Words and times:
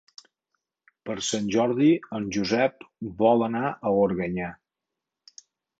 Per 1.09 1.15
Sant 1.27 1.51
Jordi 1.57 1.91
en 2.21 2.27
Josep 2.39 2.89
vol 3.23 3.47
anar 3.51 3.65
a 3.91 3.95
Organyà. 4.09 4.53